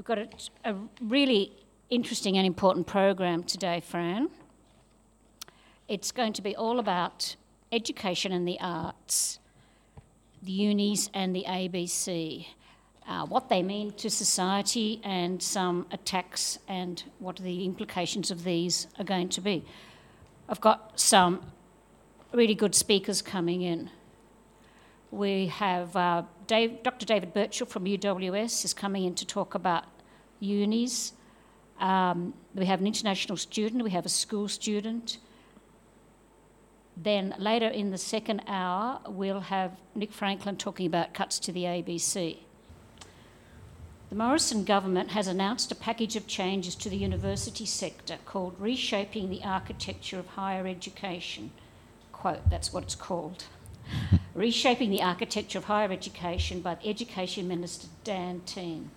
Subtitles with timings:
[0.00, 0.28] We've got a,
[0.64, 1.52] a really
[1.90, 4.30] interesting and important program today, Fran.
[5.88, 7.36] It's going to be all about
[7.70, 9.40] education and the arts,
[10.42, 12.46] the unis and the ABC,
[13.06, 18.86] uh, what they mean to society, and some attacks and what the implications of these
[18.98, 19.66] are going to be.
[20.48, 21.42] I've got some
[22.32, 23.90] really good speakers coming in.
[25.10, 27.04] We have uh, Dave, Dr.
[27.04, 29.84] David Burchell from UWS is coming in to talk about
[30.38, 31.12] unis.
[31.80, 35.18] Um, we have an international student, we have a school student.
[36.96, 41.64] Then later in the second hour, we'll have Nick Franklin talking about cuts to the
[41.64, 42.38] ABC.
[44.10, 49.30] The Morrison government has announced a package of changes to the university sector called Reshaping
[49.30, 51.52] the Architecture of Higher Education.
[52.12, 53.44] Quote, that's what it's called.
[54.34, 58.88] Reshaping the Architecture of Higher Education by Education Minister Dan Tehan.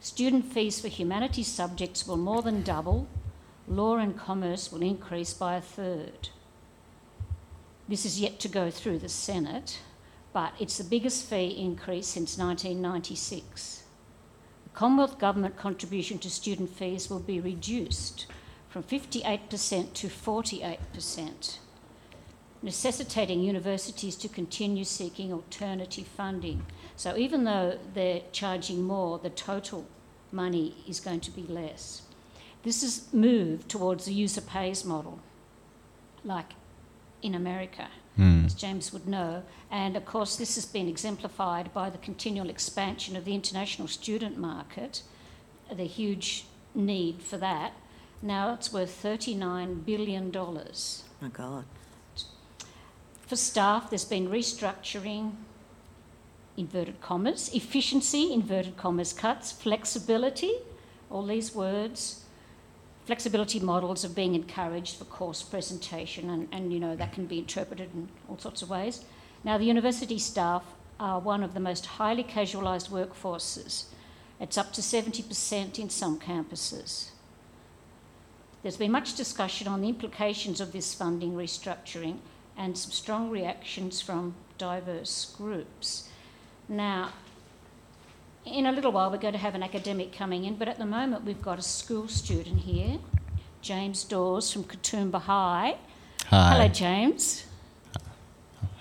[0.00, 3.08] Student fees for humanities subjects will more than double,
[3.66, 6.28] law and commerce will increase by a third.
[7.88, 9.80] This is yet to go through the Senate,
[10.32, 13.84] but it's the biggest fee increase since 1996.
[14.64, 18.26] The Commonwealth Government contribution to student fees will be reduced
[18.68, 21.58] from 58% to 48%,
[22.66, 26.66] necessitating universities to continue seeking alternative funding.
[26.96, 29.86] So even though they're charging more, the total
[30.32, 32.02] money is going to be less.
[32.64, 35.20] This is moved towards the user pays model,
[36.24, 36.50] like
[37.22, 38.46] in America, Mm.
[38.46, 39.42] as James would know.
[39.70, 44.38] And of course, this has been exemplified by the continual expansion of the international student
[44.38, 45.02] market,
[45.70, 47.72] the huge need for that.
[48.22, 50.32] Now it's worth $39 billion.
[51.20, 51.64] My God.
[53.26, 55.32] For staff, there's been restructuring,
[56.56, 60.54] inverted commas, efficiency, inverted commas cuts, flexibility,
[61.10, 62.22] all these words.
[63.04, 67.38] Flexibility models are being encouraged for course presentation, and, and you know that can be
[67.38, 69.04] interpreted in all sorts of ways.
[69.42, 70.62] Now, the university staff
[71.00, 73.86] are one of the most highly casualised workforces.
[74.38, 77.10] It's up to 70% in some campuses.
[78.62, 82.18] There's been much discussion on the implications of this funding restructuring
[82.56, 86.08] and some strong reactions from diverse groups.
[86.68, 87.10] Now,
[88.44, 90.86] in a little while, we're going to have an academic coming in, but at the
[90.86, 92.98] moment, we've got a school student here,
[93.60, 95.76] James Dawes from Katoomba High.
[96.26, 96.54] Hi.
[96.54, 97.44] Hello, James.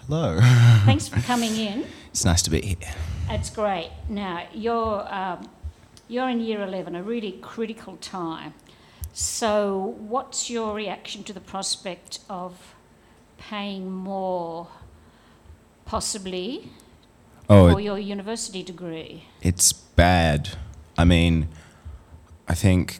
[0.07, 0.39] Hello.
[0.85, 1.85] Thanks for coming in.
[2.11, 2.93] it's nice to be here.
[3.29, 3.89] It's great.
[4.07, 5.49] Now, you're, um,
[6.07, 8.53] you're in year 11, a really critical time.
[9.13, 12.74] So, what's your reaction to the prospect of
[13.49, 14.67] paying more,
[15.85, 16.69] possibly,
[17.49, 19.25] Oh, for it, your university degree?
[19.41, 20.49] it's bad.
[20.97, 21.47] I mean,
[22.47, 22.99] I think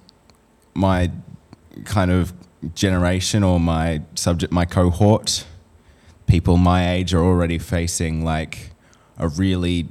[0.74, 1.12] my
[1.84, 2.34] kind of
[2.76, 5.46] generation or my subject, my cohort,
[6.28, 8.72] people my age are already facing like
[9.18, 9.88] a really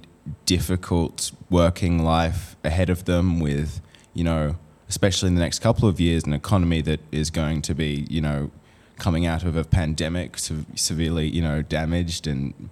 [0.47, 3.81] difficult working life ahead of them with,
[4.13, 4.57] you know,
[4.89, 8.21] especially in the next couple of years, an economy that is going to be, you
[8.21, 8.51] know,
[8.97, 12.71] coming out of a pandemic, se- severely, you know, damaged and,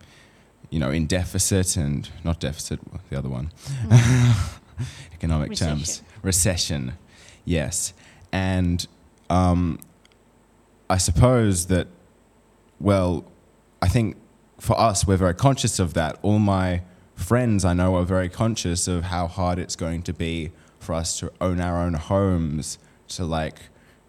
[0.70, 3.52] you know, in deficit and not deficit, the other one,
[5.12, 6.94] economic terms, recession,
[7.44, 7.92] yes,
[8.32, 8.86] and
[9.30, 9.78] um,
[10.88, 11.88] I suppose that,
[12.80, 13.24] well,
[13.80, 14.16] I think
[14.60, 16.18] for us, we're very conscious of that.
[16.22, 16.82] All my
[17.16, 21.18] friends I know are very conscious of how hard it's going to be for us
[21.20, 22.78] to own our own homes,
[23.08, 23.56] to like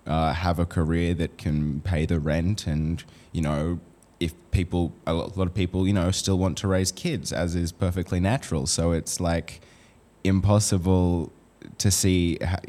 [0.05, 3.79] uh, have a career that can pay the rent, and you know,
[4.19, 7.71] if people, a lot of people, you know, still want to raise kids, as is
[7.71, 8.67] perfectly natural.
[8.67, 9.61] So it's like
[10.23, 11.31] impossible
[11.77, 12.37] to see.
[12.41, 12.59] How,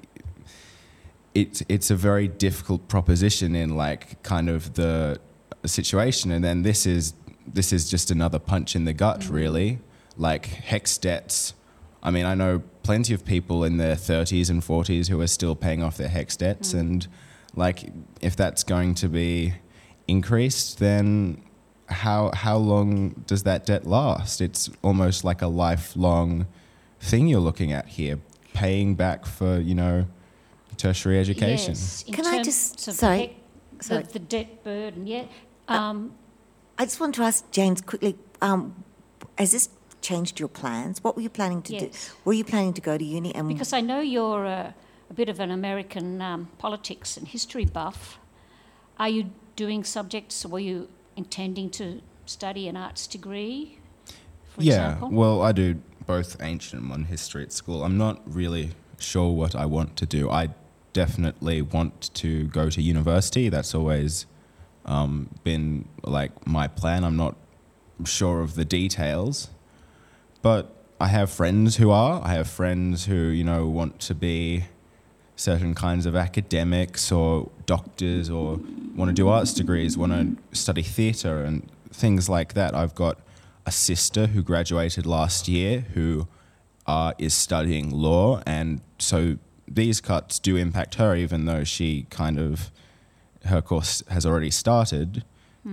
[1.34, 5.20] it's it's a very difficult proposition in like kind of the
[5.66, 7.14] situation, and then this is
[7.46, 9.80] this is just another punch in the gut, really.
[10.16, 11.54] Like HECS debts.
[12.04, 15.56] I mean, I know plenty of people in their 30s and 40s who are still
[15.56, 17.06] paying off their HECS debts, and
[17.56, 17.90] like
[18.20, 19.54] if that's going to be
[20.06, 21.42] increased, then
[21.88, 24.40] how how long does that debt last?
[24.40, 26.46] It's almost like a lifelong
[27.00, 28.18] thing you're looking at here,
[28.52, 30.06] paying back for you know
[30.76, 31.72] tertiary education.
[31.72, 33.36] Yes, in Can I just- of sorry,
[33.78, 34.02] the, sorry.
[34.04, 35.24] the debt burden, yeah.
[35.68, 36.14] Um,
[36.76, 38.74] I just want to ask James quickly um,
[39.38, 39.68] has this
[40.04, 41.02] changed your plans?
[41.02, 41.90] What were you planning to do?
[42.24, 43.34] Were you planning to go to uni?
[43.34, 44.74] And because I know you're a,
[45.10, 48.18] a bit of an American um, politics and history buff.
[48.98, 50.44] Are you doing subjects?
[50.44, 53.78] Or were you intending to study an arts degree?
[54.50, 55.10] For yeah, example?
[55.10, 57.82] well, I do both ancient and modern history at school.
[57.82, 60.30] I'm not really sure what I want to do.
[60.30, 60.50] I
[60.92, 63.48] definitely want to go to university.
[63.48, 64.26] That's always
[64.84, 67.04] um, been like my plan.
[67.04, 67.36] I'm not
[68.04, 69.48] sure of the details,
[70.44, 70.70] but
[71.00, 72.20] I have friends who are.
[72.22, 74.64] I have friends who you know want to be
[75.36, 78.60] certain kinds of academics or doctors or
[78.94, 82.74] want to do arts degrees, want to study theatre and things like that.
[82.74, 83.18] I've got
[83.64, 86.28] a sister who graduated last year who
[86.86, 92.38] uh, is studying law, and so these cuts do impact her, even though she kind
[92.38, 92.70] of
[93.46, 95.24] her course has already started.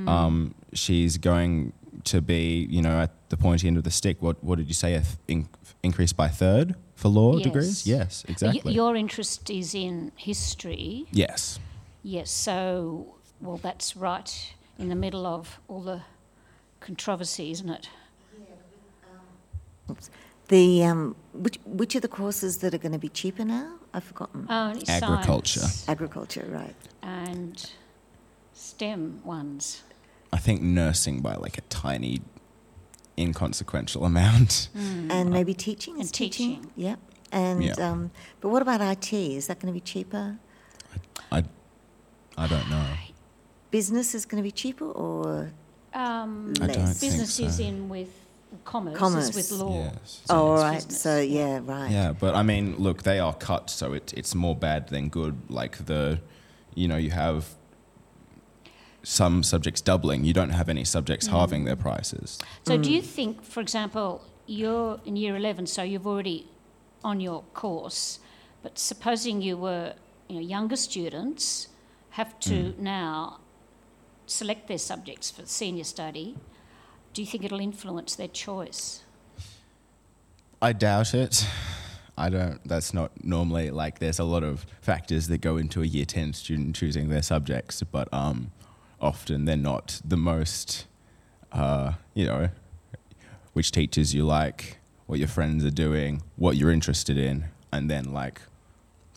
[0.07, 1.73] Um, she's going
[2.05, 4.21] to be, you know, at the pointy end of the stick.
[4.21, 4.93] What what did you say?
[4.95, 5.47] A th- in,
[5.83, 7.43] increase by third for law Yes.
[7.43, 7.87] degrees?
[7.87, 8.73] Yes, But y- exactly.
[8.73, 11.05] your interest is in history.
[11.11, 11.59] yes.
[12.03, 16.01] Yes, so, well, that's right in the middle of all the
[16.79, 17.89] controversy, isn't it?
[20.47, 23.75] The um, which which are the courses that are going to be cheaper now?
[23.93, 24.47] I've forgotten.
[24.49, 25.59] Only Agriculture.
[25.61, 26.75] science Agriculture, right?
[27.01, 27.71] and
[28.53, 29.83] STEM ones.
[30.33, 32.21] I think nursing by like a tiny,
[33.17, 34.69] inconsequential amount.
[35.09, 35.95] And maybe teaching.
[35.95, 36.71] And is teaching.
[36.75, 36.99] Yep.
[37.31, 37.73] And Yeah.
[37.91, 39.13] um, but what about IT?
[39.13, 40.37] Is that going to be cheaper?
[41.31, 41.43] I,
[42.37, 42.85] I don't know.
[43.71, 45.51] Business is going to be cheaper, or
[45.93, 46.99] Um, I don't Less.
[46.99, 48.09] think business is in with
[48.65, 49.29] commerce, Commerce.
[49.29, 49.91] is with law.
[49.93, 50.21] Yes.
[50.29, 50.75] oh, all it's right.
[50.75, 51.39] business, So yeah.
[51.55, 51.91] yeah, right.
[51.91, 55.35] Yeah, but I mean, look, they are cut, so it, it's more bad than good.
[55.49, 56.19] Like the,
[56.75, 57.55] you know, you have
[59.03, 60.23] some subjects doubling.
[60.23, 61.31] You don't have any subjects mm.
[61.31, 62.39] halving their prices.
[62.67, 63.05] So, do you mm.
[63.05, 66.47] think, for example, you're in year 11, so you've already
[67.03, 68.19] on your course,
[68.61, 69.93] but supposing you were,
[70.27, 71.67] you know, younger students
[72.11, 72.77] have to mm.
[72.79, 73.39] now
[74.25, 76.35] select their subjects for senior study,
[77.13, 79.01] do you think it'll influence their choice?
[80.61, 81.45] I doubt it.
[82.17, 82.59] I don't.
[82.65, 83.99] That's not normally like.
[83.99, 87.81] There's a lot of factors that go into a year ten student choosing their subjects,
[87.81, 88.51] but um,
[89.01, 90.85] often they're not the most.
[91.51, 92.47] Uh, you know,
[93.51, 94.77] which teachers you like,
[95.07, 97.43] what your friends are doing, what you're interested in,
[97.73, 98.41] and then like,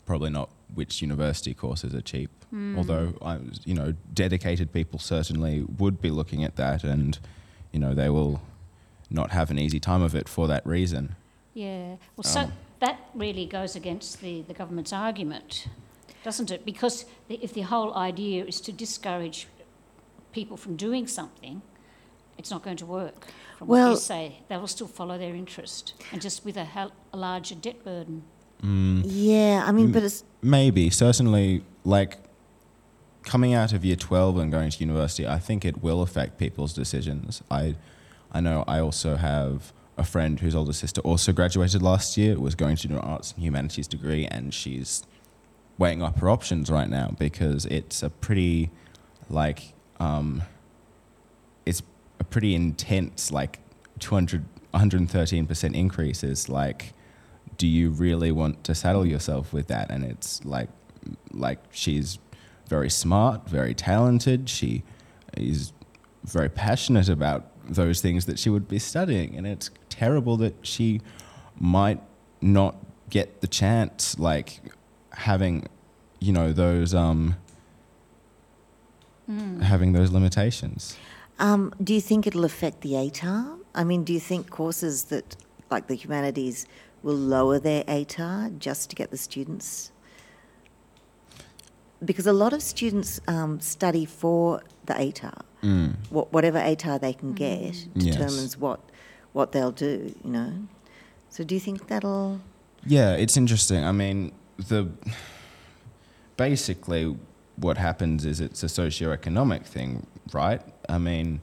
[0.04, 2.30] probably not which university courses are cheap.
[2.76, 7.18] Although I, you know, dedicated people certainly would be looking at that, and
[7.72, 8.40] you know, they will
[9.10, 11.16] not have an easy time of it for that reason.
[11.52, 15.66] Yeah, well, so Um, that really goes against the, the government's argument,
[16.22, 16.64] doesn't it?
[16.64, 19.46] Because the, if the whole idea is to discourage
[20.34, 21.62] people from doing something,
[22.36, 23.26] it's not going to work.
[23.58, 26.64] From what Well- you say, they will still follow their interest, and just with a,
[26.64, 28.24] hel- a larger debt burden.
[28.62, 29.02] Mm.
[29.06, 32.18] Yeah, I mean, but it's Maybe, certainly, like
[33.22, 36.72] coming out of year 12 and going to university, I think it will affect people's
[36.74, 37.42] decisions.
[37.50, 37.76] I,
[38.32, 42.54] I know I also have a friend whose older sister also graduated last year, was
[42.54, 45.04] going to do an arts and humanities degree, and she's
[45.78, 48.70] weighing up her options right now because it's a pretty,
[49.30, 50.42] like, um,
[51.66, 51.82] it's
[52.20, 53.60] a pretty intense, like,
[54.00, 54.44] 200,
[54.74, 56.92] 113% increase is like,
[57.56, 59.90] do you really want to saddle yourself with that?
[59.90, 60.68] And it's like,
[61.32, 62.18] like she's
[62.68, 64.48] very smart, very talented.
[64.48, 64.82] She
[65.36, 65.72] is
[66.24, 71.00] very passionate about those things that she would be studying, and it's terrible that she
[71.58, 72.00] might
[72.40, 72.76] not
[73.10, 74.60] get the chance, like
[75.12, 75.66] having,
[76.18, 77.36] you know, those um,
[79.62, 80.96] having those limitations.
[81.38, 83.58] Um, do you think it'll affect the ATAR?
[83.74, 85.36] I mean, do you think courses that,
[85.70, 86.66] like the humanities,
[87.02, 89.90] will lower their ATAR just to get the students?
[92.04, 95.40] Because a lot of students um, study for the ATAR.
[95.62, 95.94] Mm.
[96.10, 98.16] What, whatever ATAR they can get Yes.
[98.16, 98.80] determines what,
[99.32, 100.52] what they'll do, you know?
[101.30, 102.40] So do you think that'll.
[102.86, 103.82] Yeah, it's interesting.
[103.82, 104.88] I mean, the
[106.36, 107.16] basically
[107.56, 110.60] what happens is it's a socioeconomic thing, right?
[110.88, 111.40] I mean,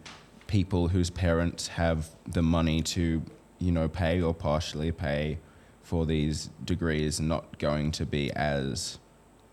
[0.47, 3.21] people whose parents have the money to,
[3.59, 5.37] you know, pay or partially pay
[5.83, 8.99] for these degrees not going to be as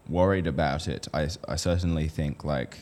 [0.08, 1.06] worried about it.
[1.14, 2.78] I, I certainly think like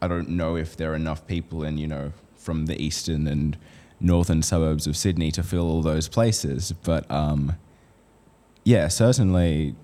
[0.00, 3.56] I don't know if there are enough people in, you know, from the eastern and
[4.00, 7.56] northern suburbs of Sydney to fill all those places, but um,
[8.64, 9.74] yeah, certainly.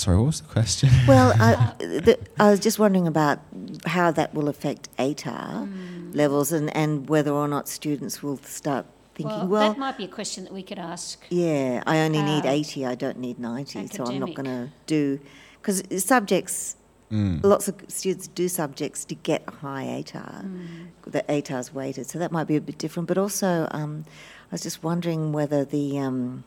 [0.00, 0.88] Sorry, what was the question?
[1.06, 3.38] Well, I, the, I was just wondering about
[3.84, 5.68] how that will affect ATAR
[6.14, 10.04] levels and, and whether or not students will start thinking, Well, well, that might be
[10.04, 11.22] a question that we could ask.
[11.28, 14.70] yeah, I only need uh, 80, I don't need 90, so I'm not going to
[14.86, 15.20] do.
[15.60, 16.76] Because subjects,
[17.12, 17.42] Mm.
[17.42, 20.48] lots of students do subjects to get a high ATAR.
[21.02, 23.08] The ATAR's weighted, so that might be a bit different.
[23.08, 24.04] But also, um,
[24.50, 25.98] I was just wondering whether the.
[25.98, 26.44] Um,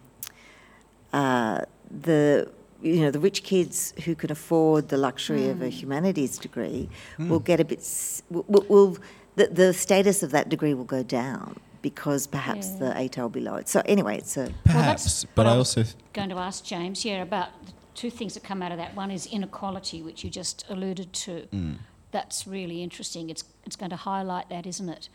[1.11, 1.59] uh,
[1.91, 2.49] the
[2.83, 7.39] you know the rich kids who can afford the luxury of a humanities degree will
[7.39, 7.81] get a bit
[8.29, 8.97] will, will, will
[9.35, 12.79] the, the status of that degree will go down because perhaps Yeah.
[12.79, 13.67] the ATAR will be lowered.
[13.67, 17.03] So anyway, it's a Perhaps, that's but I I was- also Going to ask James,
[17.03, 18.95] yeah, about the two things that come out of that.
[18.95, 21.47] One is inequality, which you just alluded to.
[21.51, 21.77] Mm.
[22.11, 23.29] That's really interesting.
[23.29, 25.09] It's it's going to highlight that, isn't it?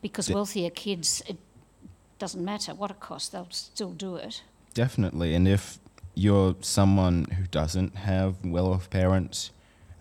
[0.00, 1.36] Because De- wealthier kids, it
[2.18, 4.42] doesn't matter what it costs, they'll still do it.
[4.74, 5.34] Definitely.
[5.34, 5.78] And if
[6.18, 9.52] you're someone who doesn't have well off parents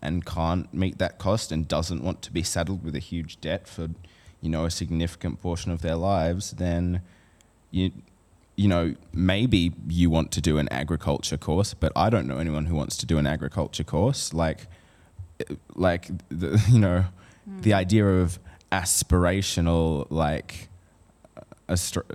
[0.02, 3.68] and can't meet that cost and doesn't want to be saddled with a huge debt
[3.68, 3.90] for,
[4.42, 7.02] you know, a significant portion of their lives, then
[7.72, 7.92] you
[8.56, 12.66] you know, maybe you want to do an agriculture course, but I don't know anyone
[12.66, 14.34] who wants to do an agriculture course.
[14.34, 14.66] Like
[15.40, 17.06] uh, like the you know,
[17.62, 18.40] the idea of
[18.72, 20.70] aspirational like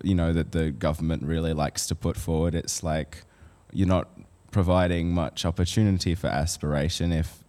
[0.03, 2.57] you know that the government really likes to put forward.
[2.57, 3.23] It's like
[3.73, 4.09] you're not
[4.51, 7.43] providing much opportunity for aspiration if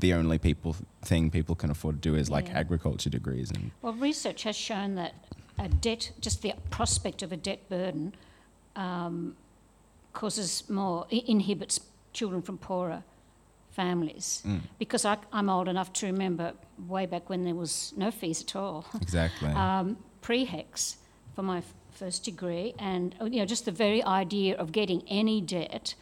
[0.00, 2.58] the only people thing people can afford to do is like Yeah.
[2.58, 5.14] agriculture degrees and Well, research has shown that
[5.58, 8.14] a debt, just the prospect of a debt burden,
[8.76, 9.36] um,
[10.12, 11.80] causes more, inhibits
[12.12, 13.02] children from poorer
[13.70, 14.42] families.
[14.46, 14.60] Mm.
[14.78, 16.52] Because I, I'm old enough to remember
[16.86, 18.84] way back when there was no fees at all.
[19.00, 20.96] exactly um, pre-HECS
[21.34, 21.62] for my
[21.98, 25.94] first degree, and you know, just the very idea of getting any debt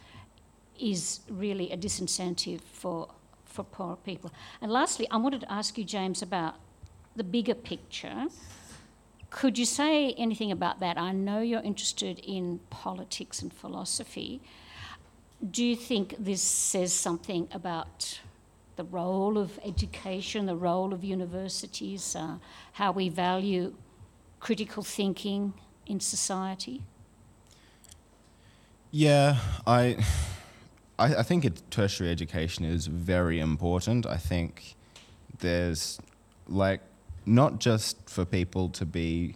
[0.79, 3.09] is really a disincentive for
[3.45, 4.31] for poor people.
[4.61, 6.55] And lastly, I wanted to ask you, James, about
[7.15, 8.27] the bigger picture.
[9.29, 10.97] Could you say anything about that?
[10.97, 14.41] I know you're interested in politics and philosophy.
[15.51, 18.19] Do you think this says something about
[18.75, 22.37] the role of education, the role of universities, uh,
[22.73, 23.73] how we value
[24.39, 25.53] critical thinking
[25.87, 26.83] in society?
[28.91, 29.97] Yeah, I,
[30.97, 34.05] I, I think it, tertiary education is very important.
[34.05, 34.75] I think
[35.39, 35.99] there's
[36.47, 36.81] like
[37.25, 39.35] not just for people to be,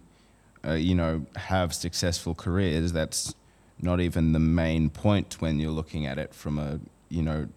[0.66, 2.92] uh, you know, have successful careers.
[2.92, 3.34] That's
[3.80, 6.80] not even the main point when you're looking at it from a,
[7.10, 7.48] you know,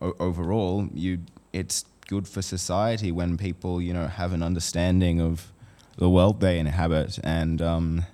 [0.00, 0.88] o- overall.
[0.94, 1.18] You,
[1.52, 5.52] it's good for society when people, you know, have an understanding of
[5.96, 7.60] the world they inhabit and.
[7.60, 8.06] Um,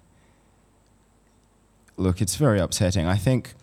[1.99, 3.07] look, it's very upsetting.
[3.07, 3.55] I think,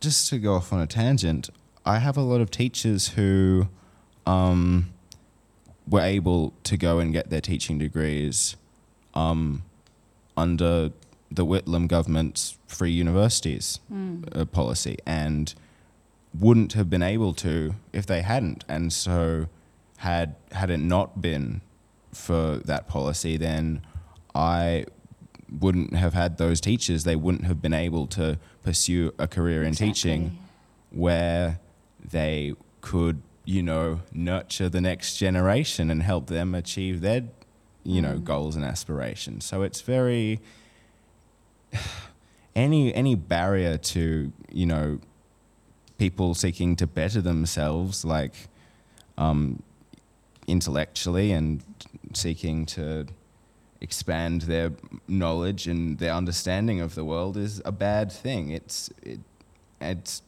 [0.00, 1.50] just to go off on a tangent,
[1.84, 3.68] I have a lot of teachers who
[4.26, 4.90] um,
[5.88, 8.56] were able to go and get their teaching degrees
[9.14, 9.62] um,
[10.36, 10.90] under
[11.30, 13.78] the Whitlam government's free universities
[14.32, 15.54] uh, policy and
[16.38, 18.64] wouldn't have been able to if they hadn't.
[18.68, 19.46] And so,
[19.98, 21.60] had had it not been
[22.12, 23.82] for that policy, then
[24.34, 24.86] I
[25.58, 27.04] wouldn't have had those teachers.
[27.04, 30.38] They wouldn't have been able to pursue a career in teaching
[30.90, 31.60] where
[32.02, 37.24] they could, you know, nurture the next generation and help them achieve their,
[37.84, 39.44] you know, goals and aspirations.
[39.44, 40.40] So it's very
[42.54, 45.00] any any barrier to, you know,
[45.98, 48.48] people seeking to better themselves like
[49.18, 49.62] um,
[50.46, 51.62] intellectually and
[52.14, 53.06] seeking to
[53.80, 54.72] expand their
[55.08, 58.50] knowledge and their understanding of the world is a bad thing.
[58.50, 59.20] It's it,
[59.80, 60.22] it's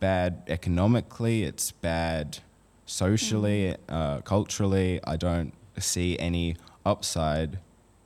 [0.00, 1.42] bad economically.
[1.44, 2.38] It's bad
[2.86, 5.00] socially, uh, culturally.
[5.04, 7.58] I don't see any upside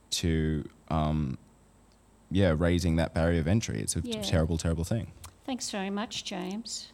[0.09, 1.37] to um,
[2.31, 3.79] yeah raising that barrier of entry.
[3.79, 4.21] It's a Yeah.
[4.21, 5.11] terrible, terrible thing.
[5.45, 6.87] Thanks very much, James.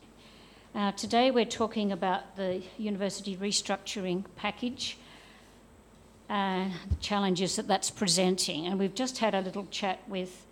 [0.75, 4.97] Uh, today we're talking about the university restructuring package,
[6.29, 8.65] uh, the challenges that that's presenting.
[8.65, 10.45] And we've just had a little chat with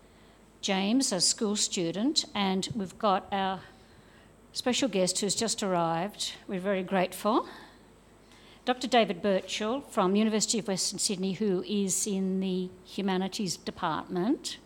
[0.62, 3.62] James, a school student, and we've got our
[4.54, 6.34] special guest who's just arrived.
[6.48, 7.48] We're very grateful.
[8.64, 8.88] Dr.
[8.88, 14.58] David Burchell from University of Western Sydney, who is in the Humanities Department.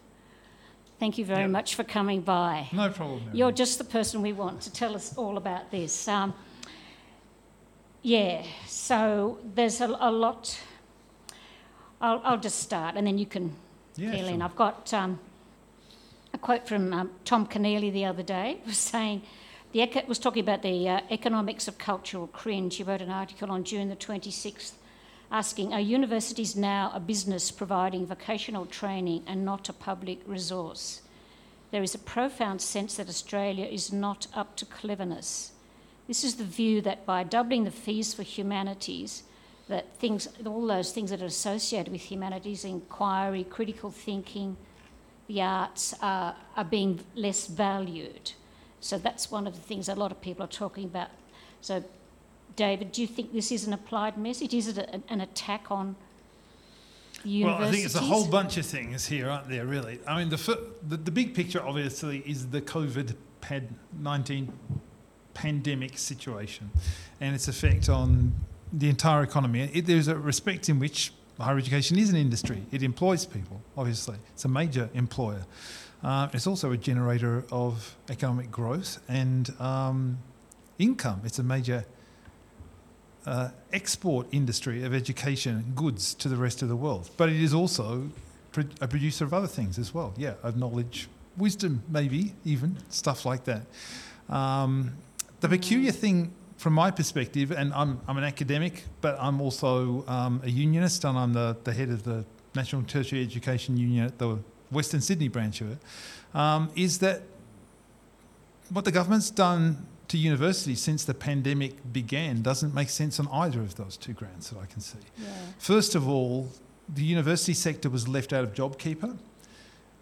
[0.99, 1.49] Thank you very Yep.
[1.51, 2.67] much for coming by.
[2.73, 3.21] No problem.
[3.33, 6.07] You're just the person we want to tell us all about this.
[6.09, 6.33] Um,
[8.01, 10.59] yeah, so there's a, a lot.
[12.05, 13.55] I'll, I'll just start and then you can
[13.95, 14.41] Yeah, fill in.
[14.43, 15.19] I've got um,
[16.33, 19.23] a quote from um, Tom Keneally the other day was saying,
[19.71, 22.75] the eco- was talking about the uh, economics of cultural cringe.
[22.75, 24.73] He wrote an article on June the 26th
[25.31, 31.01] asking, Are universities now a business providing vocational training and not a public resource?
[31.71, 35.53] There is a profound sense that Australia is not up to cleverness.
[36.07, 39.23] This is the view that by doubling the fees for humanities,
[39.67, 44.57] that things, all those things that are associated with humanities, inquiry, critical thinking,
[45.27, 48.33] the arts are, are being less valued.
[48.79, 51.09] So that's one of the things a lot of people are talking about.
[51.61, 51.83] So,
[52.55, 54.53] David, do you think this is an applied message?
[54.53, 55.95] Is it a, an attack on
[57.25, 57.55] Well.
[57.55, 59.99] I think it's a whole bunch of things here, aren't there, really?
[60.07, 63.15] I mean, the, the, the big picture, obviously, is the COVID
[63.99, 64.51] 19
[65.33, 66.71] pandemic situation
[67.19, 68.33] and its effect on
[68.77, 69.69] the entire economy.
[69.73, 74.17] It, there's a respect in which higher education is an industry, it employs people, obviously,
[74.33, 75.45] it's a major employer.
[76.03, 80.17] Uh, it's also a generator of economic growth and um,
[80.77, 81.21] income.
[81.25, 81.85] It's a major
[83.25, 87.09] uh, export industry of education goods to the rest of the world.
[87.17, 88.09] But it is also
[88.51, 90.13] pro- a producer of other things as well.
[90.15, 93.63] Yeah, of knowledge, wisdom, maybe even stuff like that.
[94.29, 94.97] Um,
[95.41, 100.41] the peculiar thing, from my perspective, and I'm, I'm an academic, but I'm also um,
[100.43, 104.39] a unionist, and I'm the, the head of the National Tertiary Education Union at the
[104.71, 105.77] Western Sydney branch of it,
[106.33, 107.23] um, is that
[108.69, 113.59] what the government's done to universities since the pandemic began doesn't make sense on either
[113.59, 114.99] of those two grounds that I can see.
[115.17, 115.27] Yeah.
[115.57, 116.49] First of all,
[116.87, 119.17] the university sector was left out of JobKeeper.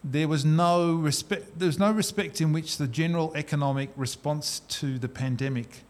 [0.02, 1.58] There was no respect.
[1.58, 5.84] There was no respect in which the general economic response to the pandemic,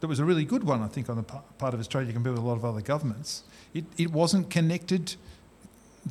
[0.00, 2.44] that was a really good one, I think, on the part of Australia compared with
[2.44, 3.42] a lot of other governments.
[3.74, 5.16] It, it wasn't connected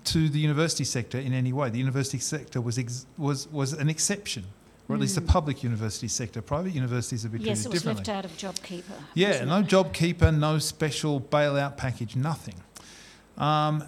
[0.06, 1.70] to the university sector in any way.
[1.70, 4.44] The university sector was ex- was was an exception,
[4.88, 6.42] or at least the public university sector.
[6.42, 8.14] Private universities have been Yes, treated it was differently.
[8.14, 8.98] left out of JobKeeper.
[9.16, 9.68] Yeah, no it?
[9.68, 12.56] JobKeeper, no special bailout package, nothing.
[13.38, 13.84] Um,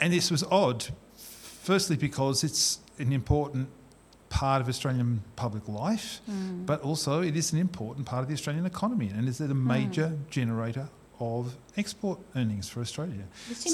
[0.00, 3.68] and this was odd, firstly because it's an important
[4.40, 6.66] part of Australian public life, Mm.
[6.70, 9.60] but also it is an important part of the Australian economy and is it a
[9.76, 10.86] major generator
[11.20, 11.42] of
[11.76, 13.24] export earnings for Australia.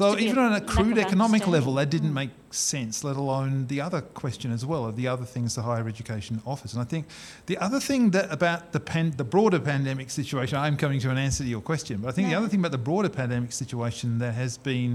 [0.01, 2.23] So even on a crude economic level, that didn't Mm.
[2.23, 5.87] make sense, let alone the other question as well of the other things the higher
[5.89, 6.71] education offers.
[6.75, 7.05] And I think
[7.47, 11.19] the other thing that about the pan, the broader pandemic situation, I'm coming to an
[11.27, 14.19] answer to your question, but I think the other thing about the broader pandemic situation
[14.23, 14.93] that has been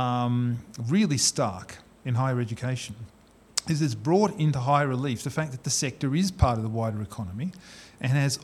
[0.00, 0.58] um,
[0.96, 1.68] really stark
[2.04, 2.94] in higher education
[3.68, 6.68] is it's brought into high relief the fact that the sector is part of the
[6.68, 7.52] wider economy
[8.00, 8.38] and has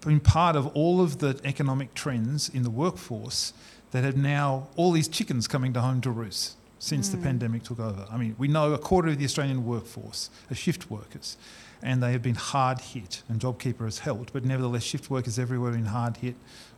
[0.00, 3.52] been part of all of the economic trends in the workforce
[3.90, 7.80] that have now all these chickens coming to home to roost since the pandemic took
[7.80, 8.06] over.
[8.10, 11.36] I mean, we know a quarter of the Australian workforce are shift workers,
[11.82, 15.72] and they have been hard hit, and JobKeeper has helped, but nevertheless, shift workers everywhere
[15.72, 16.34] have been hard hit.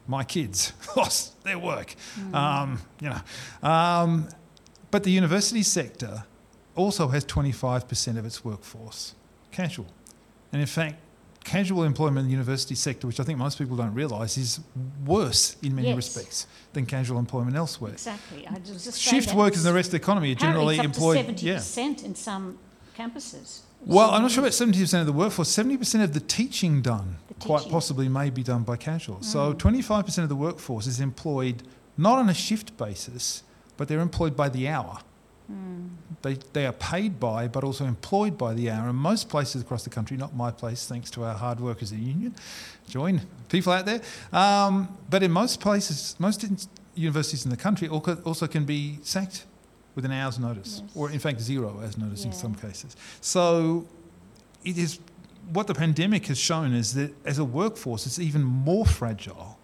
[0.06, 1.94] My kids lost their work,
[2.32, 3.68] um, you know.
[3.68, 4.28] Um,
[4.90, 6.24] but the university sector
[6.78, 9.14] also has 25% of its workforce
[9.50, 9.86] casual.
[10.52, 10.96] And in fact,
[11.44, 14.60] casual employment in the university sector, which I think most people don't realise, is
[15.04, 15.96] worse in many Yes.
[15.96, 17.92] respects than casual employment elsewhere.
[17.92, 18.46] Exactly.
[18.46, 21.28] I just Shift workers in the rest of the economy are generally employed.
[21.28, 21.56] up to yeah.
[21.56, 22.58] 70% in some
[22.96, 23.60] campuses.
[23.86, 25.48] Well, I'm not sure about 70% of the workforce.
[25.48, 29.22] 70% of the teaching done, The quite possibly, may be done by casual.
[29.22, 29.58] So mm.
[29.58, 31.62] 25% of the workforce is employed
[31.96, 33.42] not on a shift basis,
[33.76, 34.98] but they're employed by the hour.
[36.22, 38.88] They, they are paid by, but also employed by the hour.
[38.88, 41.98] And most places across the country, not my place, thanks to our hard workers at
[41.98, 42.34] union,
[42.88, 44.00] join people out there.
[44.32, 46.58] Um, but in most places, most in-
[46.94, 49.44] universities in the country also also can be sacked
[49.94, 50.96] with an hour's notice, Yes.
[50.96, 52.96] or in fact zero hours notice in some cases.
[53.20, 53.86] So
[54.64, 54.98] it is
[55.52, 59.57] what the pandemic has shown is that as a workforce, it's even more fragile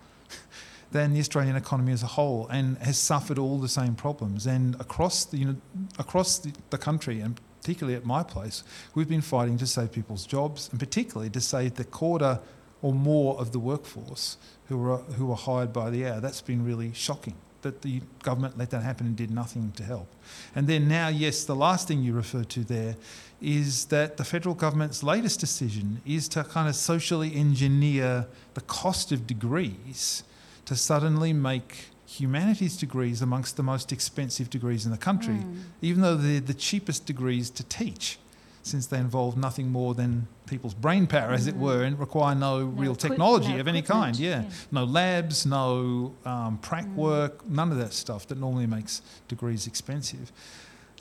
[0.95, 4.47] than the Australian economy as a whole, and has suffered all the same problems.
[4.47, 5.57] And across the you know,
[5.99, 8.63] across the, the country, and particularly at my place,
[8.95, 12.39] we've been fighting to save people's jobs, and particularly to save the quarter
[12.81, 14.37] or more of the workforce
[14.69, 16.21] who were who were hired by the hour.
[16.21, 20.07] That's been really shocking that the government let that happen and did nothing to help.
[20.55, 22.95] And then now, yes, the last thing you referred to there
[23.43, 29.11] is that the federal government's latest decision is to kind of socially engineer the cost
[29.11, 30.23] of degrees
[30.65, 35.63] to suddenly make humanities degrees amongst the most expensive degrees in the country, mm.
[35.83, 38.19] even though they're the cheapest degrees to teach,
[38.63, 41.61] since they involve nothing more than people's brain power, as it mm.
[41.61, 44.19] were, and require no, real technology no of any kind.
[44.19, 44.43] Yeah.
[44.43, 44.51] yeah.
[44.71, 46.95] no labs, no um, prac mm.
[46.95, 50.33] work, none of that stuff that normally makes degrees expensive.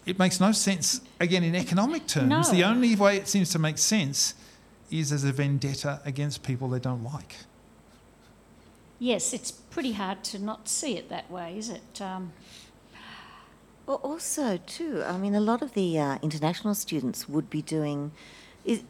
[0.05, 2.51] It makes no sense, again, in economic terms.
[2.51, 4.35] The only way it seems to make sense
[4.91, 7.37] is as a vendetta against people they don't like.
[9.03, 12.01] Yes, it's pretty hard to not see it that way, is it?
[12.01, 12.31] Um,
[13.85, 18.13] Well, also, too, I mean, a lot of the uh, international students would be doing.
[18.63, 18.81] Is,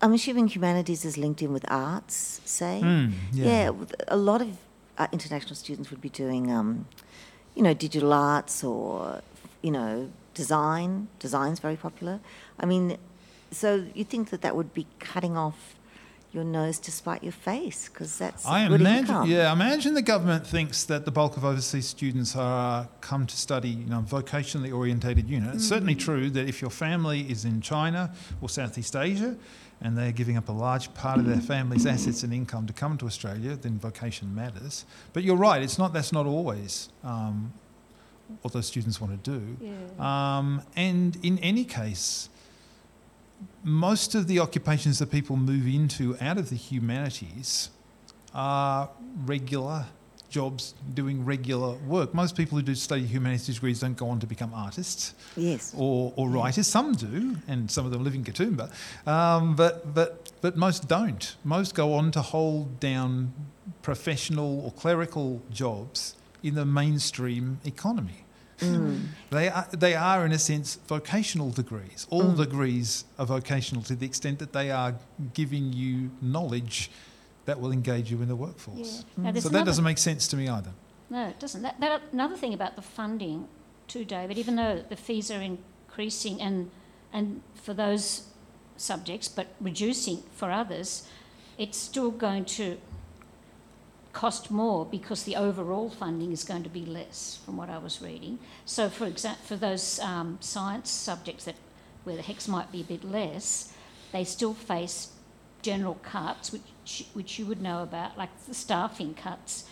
[0.00, 2.80] I'm assuming humanities is linked in with arts, say.
[2.82, 3.68] Mm, yeah.
[3.68, 4.48] with- a lot of
[4.96, 6.86] uh, international students would be doing, um,
[7.54, 9.20] you know, digital arts or,
[9.60, 12.20] you know, design, design's very popular.
[12.58, 12.96] I mean,
[13.50, 15.74] so you think that that would be cutting off
[16.32, 19.30] your nose to spite your face because that's I good imagine, income.
[19.30, 23.36] yeah, I imagine the government thinks that the bulk of overseas students are come to
[23.36, 25.54] study, you know, vocationally orientated unit.
[25.54, 26.00] It's certainly Mm.
[26.00, 28.12] true that if your family is in China
[28.42, 29.36] or Southeast Asia,
[29.80, 32.98] and they're giving up a large part of their family's assets and income to come
[32.98, 34.84] to Australia, then vocation matters.
[35.12, 35.92] But you're right; it's not.
[35.92, 37.52] That's not always um,
[38.42, 39.56] what those students want to do.
[39.60, 40.36] Yeah.
[40.38, 42.28] Um, and in any case,
[43.64, 47.70] most of the occupations that people move into out of the humanities
[48.34, 48.90] are
[49.24, 49.86] regular
[50.30, 52.12] jobs doing regular work.
[52.12, 55.72] Most people who do study humanities degrees don't go on to become artists Yes.
[55.76, 56.66] or, or writers.
[56.66, 58.70] Some do, and some of them live in Katoomba,
[59.06, 61.34] um, but, but, but most don't.
[61.44, 63.32] Most go on to hold down
[63.80, 68.24] professional or clerical jobs in the mainstream economy.
[68.58, 69.06] Mm.
[69.30, 72.06] They are, they are, in a sense, vocational degrees.
[72.10, 74.94] All degrees are vocational to the extent that they are
[75.34, 76.90] giving you knowledge
[77.44, 79.04] that will engage you in the workforce.
[79.16, 80.72] Now, there's So that doesn't make sense to me either.
[81.10, 81.62] No, it doesn't.
[81.62, 83.48] That, that, another thing about the funding,
[83.86, 86.70] too, David, even though the fees are increasing and,
[87.12, 88.24] and for those
[88.76, 91.08] subjects, but reducing for others,
[91.56, 92.78] it's still going to
[94.18, 98.02] cost more because the overall funding is going to be less, from what I was
[98.02, 98.40] reading.
[98.64, 101.54] So, for example, for those um, science subjects that
[102.02, 103.72] where the HECS might be a bit less,
[104.10, 105.12] they still face
[105.62, 109.64] general cuts, which which you would know about, like the staffing cuts,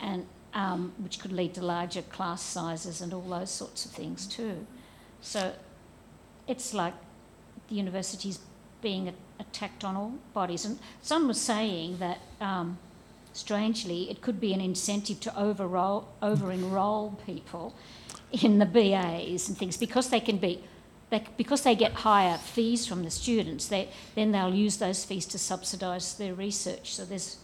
[0.00, 0.24] and
[0.54, 4.66] um, which could lead to larger class sizes and all those sorts of things too.
[5.20, 5.52] So
[6.46, 6.94] it's like
[7.68, 8.38] the universities
[8.82, 10.64] being attacked on all bodies.
[10.64, 12.78] And some was saying that, um,
[13.32, 15.76] strangely, it could be an incentive to over
[16.22, 17.74] over enroll people
[18.32, 20.62] in the BAs and things because they can be.
[21.10, 25.26] They, because they get higher fees from the students, they, then they'll use those fees
[25.26, 26.94] to subsidise their research.
[26.94, 27.38] So there's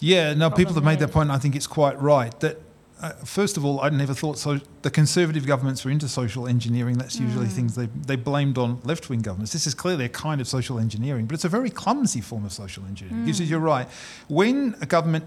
[0.00, 1.12] Yeah, no, people have made that point.
[1.12, 2.36] point, and I think it's quite right.
[2.40, 2.60] That
[3.02, 4.60] uh, first of all, I never thought so.
[4.82, 6.96] The conservative governments were into social engineering.
[6.96, 9.52] That's usually things they they blamed on left wing governments.
[9.52, 12.52] This is clearly a kind of social engineering, but it's a very clumsy form of
[12.52, 13.24] social engineering.
[13.24, 13.88] Because you're right,
[14.28, 15.24] when a government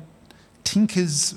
[0.64, 1.36] tinkers,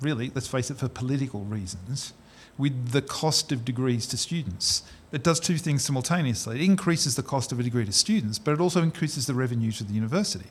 [0.00, 2.12] really, let's face it, for political reasons,
[2.58, 4.82] with the cost of degrees to students.
[5.12, 6.56] It does two things simultaneously.
[6.60, 9.70] It increases the cost of a degree to students, but it also increases the revenue
[9.72, 10.46] to the university.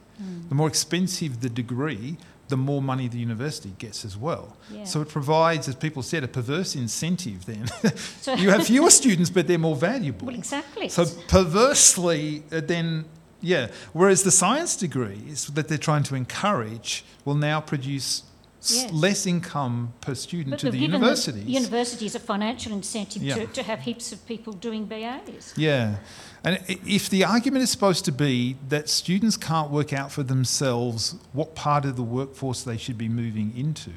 [0.50, 4.56] The more expensive the degree, the more money the university gets as well.
[4.72, 4.84] Yeah.
[4.84, 7.66] So it provides, as people said, a perverse incentive then.
[8.22, 10.28] So- you have fewer students, but they're more valuable.
[10.28, 10.90] well, exactly.
[10.90, 13.06] So perversely, uh, then,
[13.42, 13.68] yeah.
[13.94, 18.24] Whereas the science degrees that they're trying to encourage will now produce
[18.72, 18.92] Yes.
[18.92, 21.46] less income per student But to the universities.
[21.46, 23.36] The universities a financial incentive Yeah.
[23.36, 25.54] to, to have heaps of people doing BAs.
[25.56, 25.98] Yeah.
[26.44, 31.16] And if the argument is supposed to be that students can't work out for themselves
[31.34, 33.92] what part of the workforce they should be moving into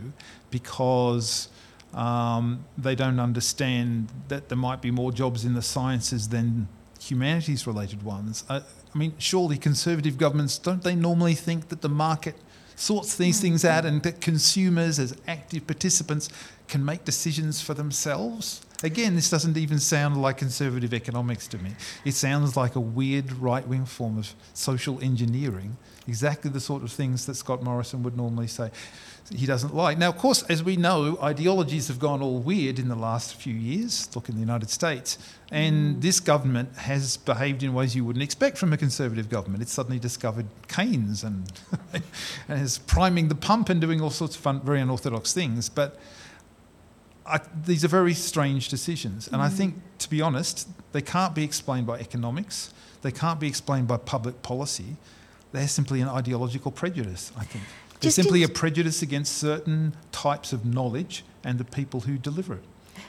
[0.50, 1.48] because
[1.94, 6.68] um, they don't understand that there might be more jobs in the sciences than
[7.00, 8.56] humanities related ones, I,
[8.94, 12.36] I mean, surely conservative governments, don't they normally think that the market
[12.78, 13.42] sorts these hmm.
[13.42, 16.28] things out and that consumers, as active participants,
[16.68, 18.60] can make decisions for themselves?
[18.82, 21.72] Again, this doesn't even sound like conservative economics to me.
[22.04, 26.92] It sounds like a weird right wing form of social engineering, exactly the sort of
[26.92, 28.70] things that Scott Morrison would normally say
[29.34, 29.98] he doesn't like.
[29.98, 33.54] Now, of course, as we know, ideologies have gone all weird in the last few
[33.54, 34.08] years.
[34.14, 35.18] Look in the United States.
[35.50, 36.00] And mm.
[36.00, 39.62] this government has behaved in ways you wouldn't expect from a conservative government.
[39.62, 41.52] It's suddenly discovered Keynes and,
[42.48, 45.68] and is priming the pump and doing all sorts of fun, very unorthodox things.
[45.68, 45.98] But
[47.26, 49.28] I, these are very strange decisions.
[49.28, 49.52] And I mm.
[49.52, 53.98] think, to be honest, they can't be explained by economics, they can't be explained by
[53.98, 54.96] public policy.
[55.52, 57.64] They're simply an ideological prejudice, I think.
[58.00, 62.64] They're simply a prejudice against certain types of knowledge and the people who deliver it.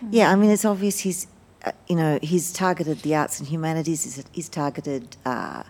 [0.09, 1.27] Yeah, I mean, it's obvious he's,
[1.65, 4.03] uh, you know, he's targeted the arts and humanities.
[4.03, 5.63] He's, he's targeted uh,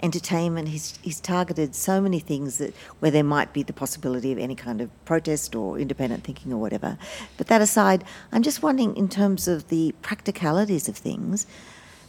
[0.00, 0.68] entertainment.
[0.68, 4.54] He's he's targeted so many things that where there might be the possibility of any
[4.54, 6.98] kind of protest or independent thinking or whatever.
[7.36, 11.46] But that aside, I'm just wondering, in terms of the practicalities of things,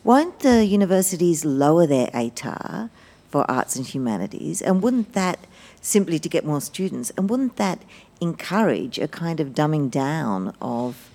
[0.04, 2.90] won't the universities lower their ATAR
[3.30, 5.40] for arts and humanities, and wouldn't that
[5.86, 7.80] simply to get more students, and wouldn't that
[8.22, 11.10] encourage a kind of dumbing down of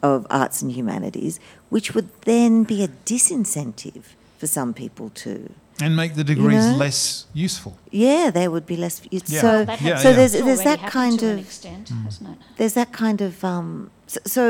[0.00, 1.40] of arts and humanities,
[1.70, 4.04] which would then be a disincentive
[4.38, 5.50] for some people too.
[5.82, 6.76] And make the degrees know?
[6.76, 7.76] less useful.
[7.90, 9.00] Yeah, there would be less.
[9.10, 9.40] it's- Yeah.
[9.40, 10.16] So, That Yeah, so yeah.
[10.16, 12.04] there's there's that kind to an of extent, Mm.
[12.04, 12.38] hasn't it?
[12.58, 14.42] there's that kind of um, so, so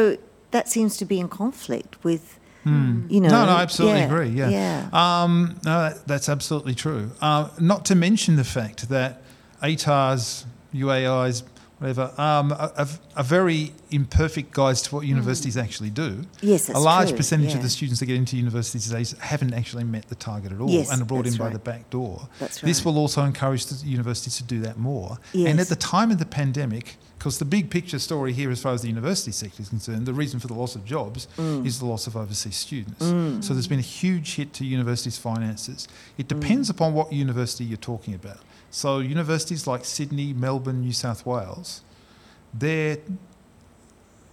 [0.51, 2.25] that seems to be in conflict with
[2.65, 4.29] You know, no, no, I absolutely yeah, agree.
[4.41, 4.51] Yeah.
[4.51, 4.79] yeah.
[4.93, 5.33] Um,
[5.65, 7.11] no, that, that's absolutely true.
[7.23, 9.23] Uh, not to mention the fact that
[9.63, 10.45] ATARs,
[10.75, 11.43] UAIs,
[11.79, 12.73] whatever, um, are,
[13.17, 16.25] are- very imperfect guides to what universities actually do.
[16.41, 17.57] Yes, a large true, percentage yeah.
[17.57, 20.71] of the students that get into universities today haven't actually met the target at all
[20.71, 21.53] Yes, and are brought in that's by right.
[21.53, 22.29] the back door.
[22.39, 22.69] That's right.
[22.69, 25.19] This will also encourage the universities to do that more.
[25.35, 28.73] And at the time of the pandemic, because the big picture story here, as far
[28.75, 31.67] as the university sector is concerned, the reason for the loss of jobs Mm.
[31.67, 33.05] is the loss of overseas students.
[33.47, 35.89] So there's been a huge hit to universities' finances.
[36.17, 36.41] It Mm.
[36.41, 38.39] depends upon what university you're talking about.
[38.79, 41.83] So universities like Sydney, Melbourne, New South Wales,
[42.55, 42.99] they're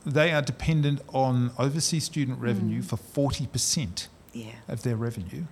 [0.06, 2.96] they are dependent on overseas student revenue hmm.
[2.96, 4.52] for 40% yeah.
[4.68, 5.46] of their revenue.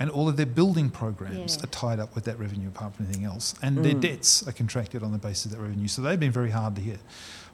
[0.00, 1.62] And all of their building programs Yeah.
[1.62, 3.54] are tied up with that revenue apart from anything else.
[3.62, 4.00] And their hmm.
[4.00, 5.86] debts are contracted on the basis of that revenue.
[5.86, 6.98] So they've been very hard to hit.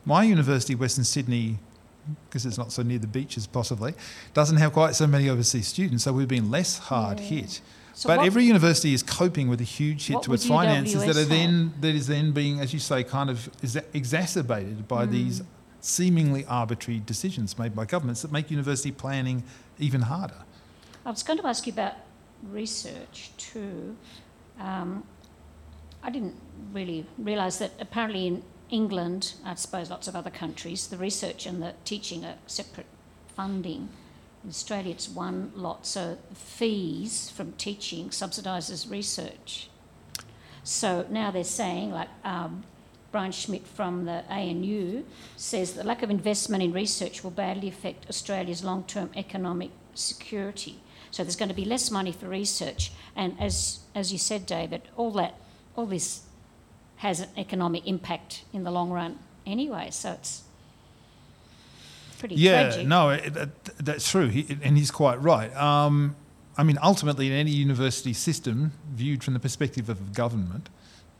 [0.06, 1.58] My university, Western Sydney,
[2.26, 3.92] because it's not so near the beaches possibly,
[4.32, 6.04] doesn't have quite so many overseas students.
[6.04, 7.60] So we've been less hard hit.
[7.94, 11.24] So but every university is coping with a huge hit to its finances that are
[11.24, 15.12] then that is then being, as you say, kind of is exacerbated by Hmm.
[15.12, 15.42] these
[15.80, 19.42] seemingly arbitrary decisions made by governments that make university planning
[19.78, 20.42] even harder.
[21.06, 21.94] I was going to ask you about
[22.42, 23.96] research too.
[24.58, 25.04] Um,
[26.02, 26.36] I didn't
[26.72, 31.62] really realise that apparently in England, I suppose lots of other countries, the research and
[31.62, 32.86] the teaching are separate
[33.36, 33.88] funding.
[34.42, 39.68] In Australia, it's one lot, so fees from teaching subsidises research.
[40.64, 42.64] So now they're saying, like um,
[43.12, 45.04] Brian Schmidt from the ANU
[45.36, 50.80] says, the lack of investment in research will badly affect Australia's long term economic security.
[51.10, 52.92] So there's going to be less money for research.
[53.16, 55.34] And as, as you said, David, all, that,
[55.76, 56.22] all this
[56.96, 59.88] has an economic impact in the long run anyway.
[59.90, 60.44] So it's
[62.20, 62.86] pretty Yeah, tragic.
[62.86, 65.54] no, it, that, that's true, he, and he's quite right.
[65.56, 66.14] Um,
[66.56, 70.68] I mean, ultimately, in any university system, viewed from the perspective of government,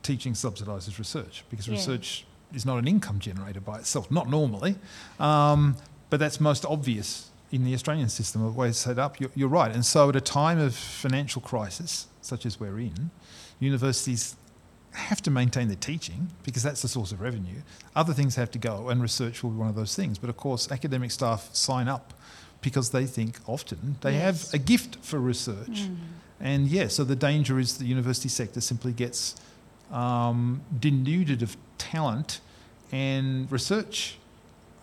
[0.02, 1.74] teaching subsidises research because Yeah.
[1.74, 4.76] research is not an income generator by itself, not normally.
[5.18, 5.76] Um,
[6.10, 9.18] but that's most obvious in the Australian system of the way it's set up.
[9.20, 9.72] You're, you're right.
[9.74, 13.10] And so, at a time of financial crisis, such as we're in,
[13.60, 14.36] universities
[14.92, 17.62] have to maintain the teaching because that's the source of revenue.
[17.94, 20.18] Other things have to go, and research will be one of those things.
[20.18, 22.12] But of course, academic staff sign up
[22.60, 24.50] because they think often they Yes.
[24.52, 25.88] have a gift for research.
[26.40, 29.34] And yeah, so the danger is the university sector simply gets
[29.92, 32.40] um, denuded of talent
[32.92, 34.16] and research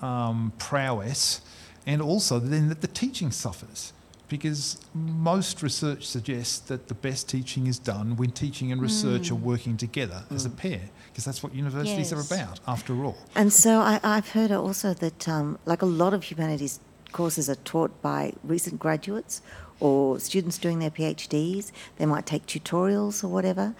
[0.01, 1.41] um, prowess,
[1.85, 3.93] and also then that the teaching suffers.
[4.29, 9.35] Because most research suggests that the best teaching is done when teaching and research are
[9.35, 12.13] working together as a pair, because that's what universities Yes.
[12.13, 13.17] are about, after all.
[13.35, 16.79] And so I, I've heard also that, um, like a lot of humanities
[17.13, 19.41] courses are taught by recent graduates
[19.79, 21.71] or students doing their PhDs.
[21.97, 23.75] They might take tutorials or whatever.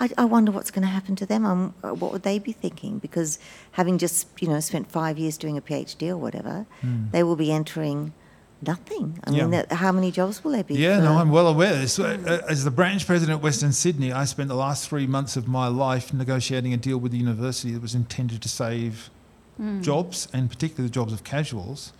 [0.00, 1.44] I, I wonder what's going to happen to them.
[1.44, 2.98] Um, what would they be thinking?
[2.98, 3.38] Because
[3.72, 6.64] having just you know spent five years doing a PhD or whatever,
[7.10, 8.14] they will be entering
[8.66, 9.18] nothing.
[9.24, 10.74] I mean, that, how many jobs will there be?
[10.74, 11.86] Yeah, for- no, I'm well aware.
[11.86, 15.36] So, uh, as the branch president at Western Sydney, I spent the last three months
[15.36, 19.10] of my life negotiating a deal with the university that was intended to save
[19.80, 21.92] jobs, and particularly the jobs of casuals.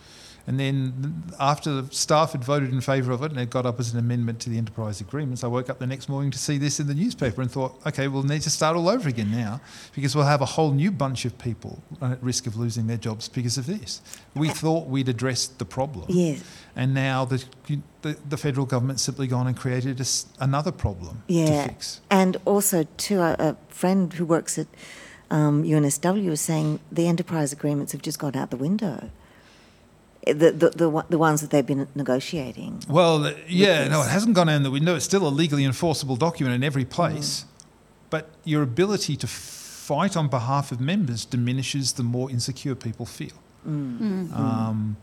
[0.47, 3.79] And then, after the staff had voted in favour of it and it got up
[3.79, 6.59] as an amendment to the enterprise agreements, I woke up the next morning to see
[6.59, 9.61] this in the newspaper and thought, okay, we'll need to start all over again now
[9.95, 13.29] because we'll have a whole new bunch of people at risk of losing their jobs
[13.29, 14.01] because of this.
[14.35, 16.07] We thought we'd addressed the problem.
[16.09, 16.43] Yes.
[16.75, 17.45] And now the,
[18.03, 20.05] the, the federal government's simply gone and created a
[20.41, 21.63] another problem Yeah.
[21.63, 22.01] to fix.
[22.11, 24.67] And also, too, a, a friend who works at
[25.31, 29.11] um, UNSW was saying the enterprise agreements have just gone out the window.
[30.25, 32.85] The, the, the, the ones that they've been negotiating.
[32.89, 34.95] Well, yeah, no, it hasn't gone out the window.
[34.95, 37.45] It's still a legally enforceable document in every place.
[38.09, 43.33] But your ability to fight on behalf of members diminishes the more insecure people feel.
[43.67, 44.97] Um,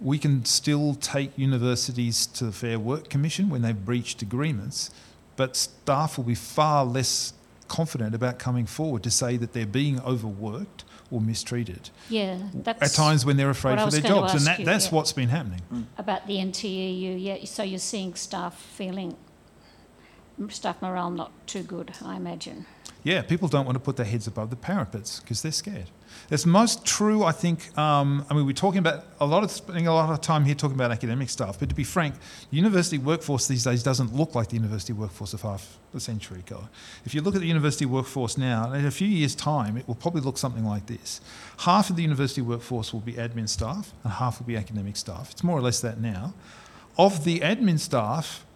[0.00, 4.90] we can still take universities to the Fair Work Commission when they've breached agreements,
[5.36, 7.32] but staff will be far less
[7.68, 12.92] confident about coming forward to say that they're being overworked or mistreated Yeah, that's at
[12.92, 14.34] times when they're afraid for their jobs.
[14.34, 14.94] And that, you, that's yeah.
[14.94, 15.60] what's been happening.
[15.98, 17.22] about the NTEU.
[17.22, 19.16] Yeah, so you're seeing staff feeling
[20.48, 22.66] staff morale not too good, I imagine.
[23.02, 25.90] Yeah, people don't want to put their heads above the parapets because they're scared.
[26.30, 27.76] It's most true, I think.
[27.76, 30.54] Um, I mean, we're talking about a lot of spending a lot of time here
[30.54, 32.14] talking about academic stuff, but to be frank,
[32.50, 36.38] the university workforce these days doesn't look like the university workforce of half a century
[36.38, 36.68] ago.
[37.04, 39.96] If you look at the university workforce now, in a few years' time, it will
[39.96, 41.20] probably look something like this:
[41.58, 45.30] half of the university workforce will be admin staff, and half will be academic staff.
[45.32, 46.32] It's more or less that now.
[46.96, 48.46] of the admin staff,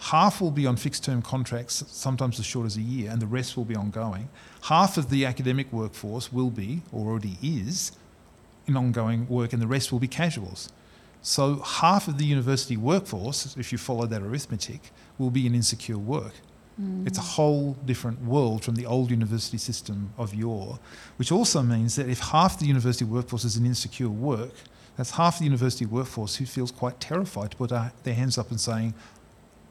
[0.00, 3.26] half will be on fixed term contracts, sometimes as short as a year, and the
[3.26, 4.28] rest will be ongoing.
[4.62, 7.92] Half of the academic workforce will be, or already is,
[8.66, 10.70] in ongoing work, and the rest will be casuals.
[11.22, 15.98] So half of the university workforce, if you follow that arithmetic, will be in insecure
[15.98, 16.32] work.
[16.80, 17.06] Mm.
[17.06, 20.78] It's a whole different world from the old university system of yore,
[21.16, 24.54] which also means that if half the university workforce is in insecure work,
[24.96, 28.60] that's half the university workforce who feels quite terrified to put their hands up and
[28.60, 28.94] saying,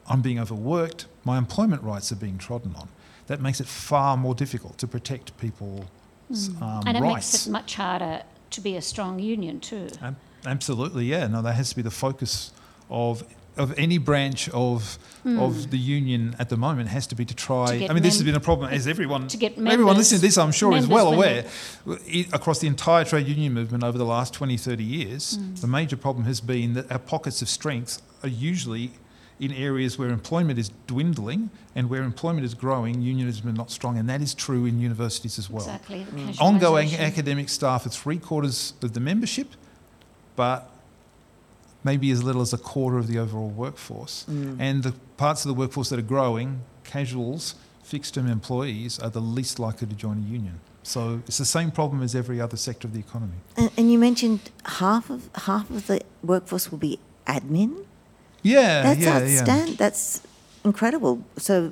[0.10, 2.90] I'm being overworked, my employment rights are being trodden on.
[3.28, 5.86] That makes it far more difficult to protect people's
[6.62, 7.34] um, and it rights.
[7.34, 9.88] makes it much harder to be a strong union too.
[10.02, 11.28] Ab- Absolutely, yeah.
[11.28, 12.52] No, that has to be the focus
[12.90, 13.24] of
[13.58, 17.80] of any branch of of the union at the moment has to be to try.
[17.80, 20.26] To I mean, this has been a problem as everyone to get everyone listening to
[20.28, 21.46] this, I'm sure, is well aware.
[22.34, 25.56] Across the entire trade union movement over the last 20, 30 years, Hmm.
[25.56, 28.92] the major problem has been that our pockets of strength are usually
[29.40, 33.98] in areas where employment is dwindling and where employment is growing, unionism is not strong,
[33.98, 35.64] and that is true in universities as well.
[35.64, 36.04] Exactly.
[36.04, 36.42] the mm.
[36.42, 39.48] Ongoing academic staff are three quarters of the membership,
[40.36, 40.70] but
[41.84, 44.26] maybe as little as a quarter of the overall workforce.
[44.30, 44.58] Mm.
[44.60, 49.22] And the parts of the workforce that are growing, casuals, fixed term employees, are the
[49.22, 50.60] least likely to join a union.
[50.84, 53.38] So it's the same problem as every other sector of the economy.
[53.56, 57.86] And, and you mentioned half of half of the workforce will be admin.
[58.42, 59.76] Yeah, That's yeah, outstanding.
[59.76, 60.22] That's
[60.64, 61.24] incredible.
[61.38, 61.72] So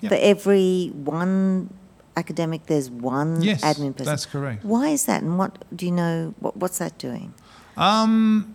[0.00, 0.08] Yeah.
[0.10, 1.70] for every one
[2.16, 3.42] academic, there's one.
[3.42, 4.06] Yes, admin person.
[4.06, 4.64] that's correct.
[4.64, 5.22] Why is that?
[5.22, 6.34] And what do you know?
[6.40, 7.34] What, what's that doing?
[7.76, 8.54] Um,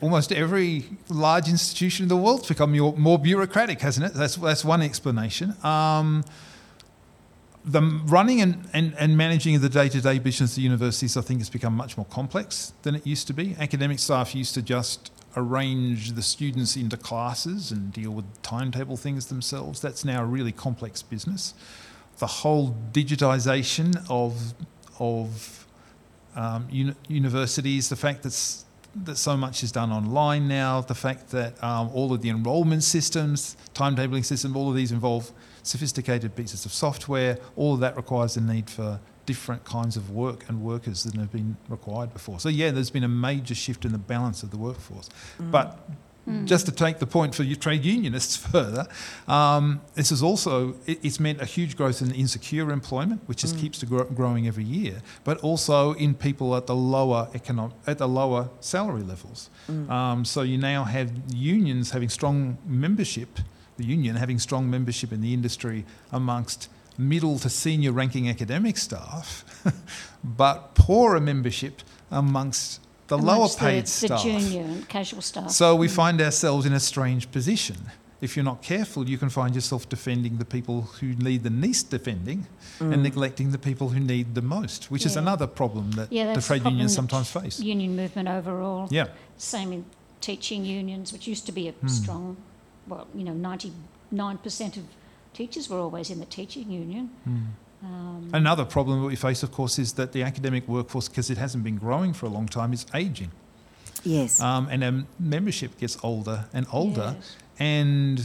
[0.00, 4.14] almost every large institution in the world's become more, more bureaucratic, hasn't it?
[4.14, 5.54] That's, that's one explanation.
[5.64, 6.24] Um,
[7.68, 11.50] the running and, and, and managing of the day-to-day business of universities, I think, has
[11.50, 13.56] become much more complex than it used to be.
[13.58, 19.26] Academic staff used to just arrange the students into classes and deal with timetable things
[19.26, 19.80] themselves.
[19.80, 21.54] That's now a really complex business.
[22.18, 24.54] The whole digitisation of
[24.98, 25.66] of
[26.34, 28.64] um, uni- universities, the fact that,
[29.04, 32.82] that so much is done online now, the fact that um, all of the enrolment
[32.82, 35.30] systems, timetabling systems, all of these involve
[35.68, 37.38] sophisticated pieces of software.
[37.56, 41.30] All of that requires the need for different kinds of work and workers than have
[41.30, 42.40] been required before.
[42.40, 45.10] So yeah, there's been a major shift in the balance of the workforce.
[45.38, 45.78] But
[46.44, 48.86] just to take the point for you trade unionists further,
[49.26, 53.56] um, this is also it, it's meant a huge growth in insecure employment, which just
[53.58, 57.96] keeps to grow, growing every year, but also in people at the lower economic at
[57.98, 59.48] the lower salary levels.
[59.90, 63.38] Um, so you now have unions having strong membership,
[63.78, 69.44] the union having strong membership in the industry amongst middle to senior ranking academic staff,
[70.24, 74.22] but poorer membership amongst the lower Amongst paid the, staff.
[74.22, 75.50] The junior and casual staff.
[75.50, 77.76] So we find ourselves in a strange position.
[78.20, 81.88] If you're not careful, you can find yourself defending the people who need the least
[81.88, 82.48] defending
[82.80, 86.40] and neglecting the people who need the most, which is another problem that yeah, the
[86.40, 87.60] trade unions sometimes face.
[87.60, 88.88] Union movement overall.
[88.90, 89.06] Yeah.
[89.36, 89.84] Same in
[90.20, 91.86] teaching unions, which used to be a Hmm.
[91.86, 92.36] strong,
[92.88, 94.84] well, you know, 99% of
[95.34, 97.10] teachers were always in the teaching union.
[97.82, 101.38] Um, Another problem that we face, of course, is that the academic workforce, because it
[101.38, 103.30] hasn't been growing for a long time, is ageing.
[104.04, 104.40] Yes.
[104.40, 107.16] Um, and our membership gets older and older.
[107.16, 107.36] Yes.
[107.58, 108.24] And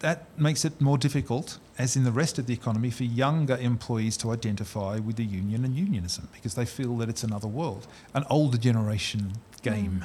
[0.00, 4.16] that makes it more difficult, as in the rest of the economy, for younger employees
[4.18, 8.24] to identify with the union and unionism because they feel that it's another world, an
[8.28, 9.32] older generation
[9.62, 10.04] game.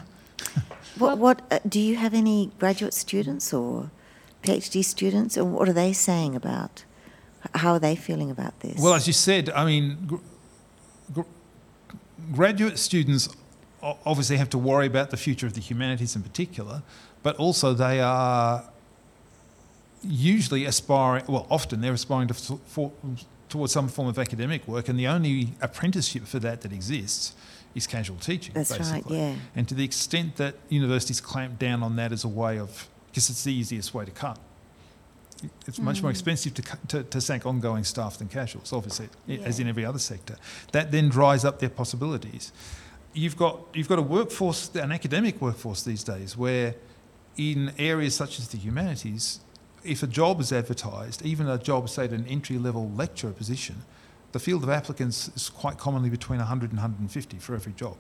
[0.98, 1.18] What?
[1.18, 1.42] What?
[1.52, 3.90] Uh, do you have any graduate students or
[4.44, 6.86] PhD students, or what are they saying about?
[7.56, 8.80] How are they feeling about this?
[8.82, 10.16] Well, as you said, I mean, gr-
[11.14, 11.22] gr-
[12.34, 13.30] graduate students
[13.82, 16.84] obviously have to worry about the future of the humanities in particular,
[17.24, 18.64] but also they are
[20.04, 22.92] usually aspiring, well, often they're aspiring to, for,
[23.48, 27.34] towards some form of academic work, and the only apprenticeship for that that exists
[27.76, 28.54] is casual teaching.
[28.54, 29.18] That's right, basically.
[29.18, 29.36] yeah.
[29.56, 33.30] And to the extent that universities clamp down on that as a way of, because
[33.30, 34.40] it's the easiest way to cut.
[35.66, 36.16] It's much more mm.
[36.16, 40.00] expensive to, to, to sack ongoing staff than casuals, obviously, i- as in every other
[40.00, 40.36] sector.
[40.74, 42.52] That then dries up their possibilities.
[43.14, 46.76] You've got, you've got a workforce, an academic workforce these days, where
[47.38, 49.40] in areas such as the humanities,
[49.84, 53.84] if a job is advertised, even a job, say, at an entry level lecturer position,
[54.32, 57.98] the field of applicants is quite commonly between 100 and 150 for every job.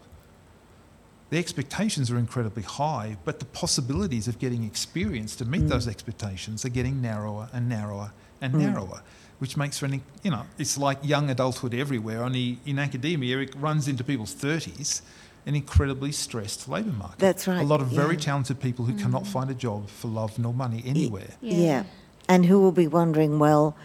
[1.29, 5.69] The expectations are incredibly high, but the possibilities of getting experience to meet mm.
[5.69, 8.61] those expectations are getting narrower and narrower and mm.
[8.61, 9.03] narrower,
[9.37, 12.23] which makes for an, you know, it's like young adulthood everywhere.
[12.23, 15.01] Only in academia, it runs into people's 30s,
[15.45, 17.19] an incredibly stressed labour market.
[17.19, 18.21] That's right, A lot of very yeah.
[18.21, 19.31] talented people who cannot mm-hmm.
[19.31, 21.35] find a job for love nor money anywhere.
[21.41, 21.83] Yeah.
[22.27, 23.75] And who will be wondering, well,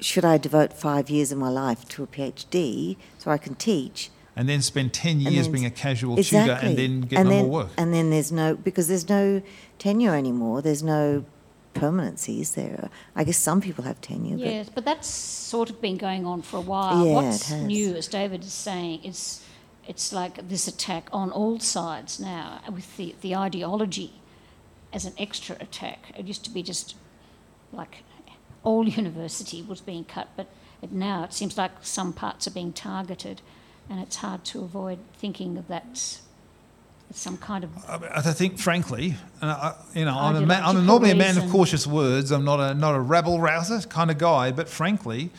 [0.00, 4.10] should I devote five years of my life to a PhD so I can teach?
[4.36, 6.54] And then spend 10 years then- being a casual exactly.
[6.54, 7.70] tutor and then get and no then, more work.
[7.76, 9.42] And then there's no, because there's no
[9.78, 11.24] tenure anymore, there's no
[11.74, 12.88] permanency, is there?
[13.16, 16.42] I guess some people have tenure, but Yes, but that's sort of been going on
[16.42, 17.04] for a while.
[17.04, 17.62] Yeah, What's it has.
[17.66, 19.44] new, as David is saying, it's
[19.86, 24.12] it's like this attack on all sides now with the, the ideology
[24.92, 26.12] as an extra attack.
[26.16, 26.94] It used to be just
[27.72, 28.02] like
[28.62, 30.46] all university was being cut, but
[30.82, 33.40] it, now it seems like some parts are being targeted,
[33.90, 36.20] and it's hard to avoid thinking that as
[37.12, 40.84] some kind of I I think, frankly, and I, you know, I'm, a man, I'm
[40.84, 42.30] normally a man of cautious words.
[42.30, 44.52] I'm not a not a rabble rouser kind of guy.
[44.52, 45.30] But frankly,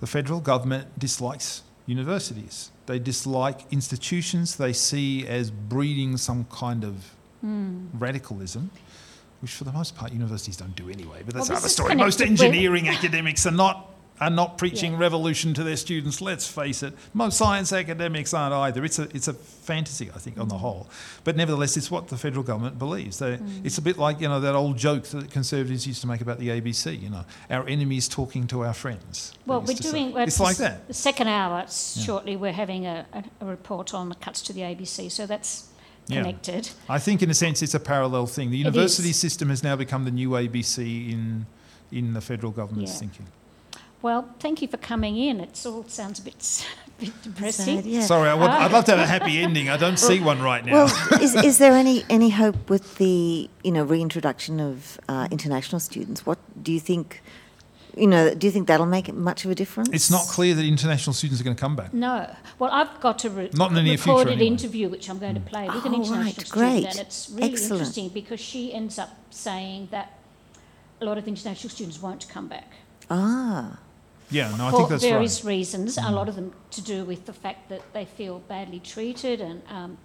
[0.00, 2.70] the federal government dislikes universities.
[2.86, 7.12] They dislike institutions they see as breeding some kind of
[7.42, 7.86] Hmm.
[7.92, 8.70] radicalism,
[9.40, 11.22] which for the most part universities don't do anyway.
[11.24, 11.94] But that's Well, another story.
[11.94, 14.98] Most with- engineering academics are not are not preaching Yeah.
[15.00, 16.22] revolution to their students.
[16.22, 16.94] Let's face it.
[17.12, 18.82] Most science academics aren't either.
[18.82, 20.88] It's a it's a fantasy, I think, on the whole.
[21.22, 23.18] But nevertheless, it's what the federal government believes.
[23.18, 23.60] They, mm.
[23.66, 26.38] It's a bit like you know that old joke that conservatives used to make about
[26.38, 26.98] the ABC.
[26.98, 29.34] You know, our enemies talking to our friends.
[29.44, 30.16] Well, we're doing.
[30.16, 30.88] It's like that.
[30.88, 32.36] The second hour s- shortly.
[32.36, 33.04] We're having a,
[33.42, 35.66] a report on the cuts to the ABC, so that's
[36.08, 36.22] Yeah.
[36.22, 36.70] connected.
[36.88, 38.50] I think, in a sense, it's a parallel thing.
[38.50, 41.46] The university system has now become the new ABC in
[41.92, 42.98] in the federal government's Yeah.
[42.98, 43.26] thinking.
[44.02, 45.40] Well, thank you for coming in.
[45.40, 47.76] It all sounds a bit, s- a bit depressing.
[47.82, 48.00] sad, yeah.
[48.02, 49.68] Sorry, I would, I'd love to have a happy ending.
[49.68, 50.72] I don't see one right now.
[50.84, 55.80] Well, is, is there any, any hope with the, you know, reintroduction of uh, international
[55.80, 56.26] students?
[56.26, 57.22] What do you think,
[57.96, 59.88] you know, do you think that'll make much of a difference?
[59.92, 61.94] it's not clear that international students are going to come back.
[61.94, 62.30] No.
[62.58, 64.46] Well, I've got a re- Not in the near future, recorded anyway.
[64.48, 66.84] interview which I'm going to play with an Oh, international right, student, great.
[66.86, 67.72] and it's really Excellent.
[67.80, 70.18] interesting because she ends up saying that
[71.00, 72.70] a lot of international students won't come back.
[73.10, 73.78] Ah,
[74.30, 75.52] Yeah, no, I think that's various right.
[75.52, 75.56] Mm.
[75.58, 79.40] reasons, a lot of them to do with the fact that they feel badly treated
[79.40, 79.98] and um,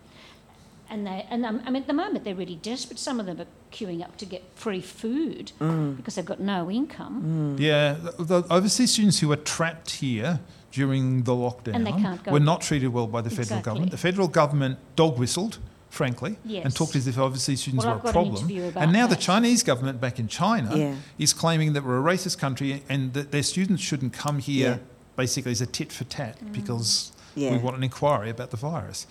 [0.92, 3.00] and they and um, I mean at the moment they're really desperate.
[3.00, 5.98] Some of them are queuing up to get free food Mm.
[5.98, 7.56] because they've got no income.
[7.60, 10.40] Yeah, the, the overseas students who were trapped here
[10.72, 13.64] during the lockdown And they can't go- were not treated well by the federal Exactly.
[13.70, 13.92] government.
[13.92, 15.58] The federal government dog whistled,
[15.90, 18.36] frankly, and talked as if overseas students Well, were I've a got an problem.
[18.38, 19.16] interview about And now the.
[19.18, 20.96] Chinese government back in China Yeah.
[21.18, 24.78] is claiming that we're a racist country and that their students shouldn't come here Yeah.
[25.18, 26.54] basically as a tit for tat Mm.
[26.54, 27.52] because Yeah.
[27.52, 29.06] we want an inquiry about the virus.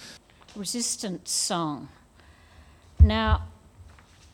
[0.57, 1.89] Resistance song.
[2.99, 3.43] Now,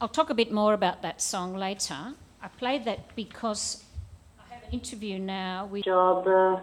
[0.01, 2.15] I'll talk a bit more about that song later.
[2.43, 3.85] I played that because
[4.39, 6.61] I have an interview now with job uh,